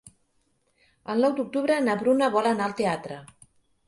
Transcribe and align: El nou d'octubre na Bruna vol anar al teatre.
El 1.13 1.19
nou 1.25 1.35
d'octubre 1.39 1.77
na 1.87 1.97
Bruna 1.99 2.31
vol 2.37 2.49
anar 2.53 2.65
al 2.69 2.73
teatre. 2.81 3.19